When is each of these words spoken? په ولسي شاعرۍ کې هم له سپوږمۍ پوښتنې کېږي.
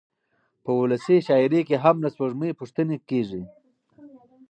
په 0.63 0.71
ولسي 0.79 1.17
شاعرۍ 1.27 1.61
کې 1.67 1.75
هم 1.83 1.95
له 2.03 2.09
سپوږمۍ 2.13 2.51
پوښتنې 2.59 2.97
کېږي. 3.09 3.41